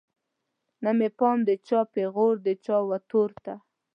[0.83, 3.53] نه مې پام د چا پیغور د چا وتور ته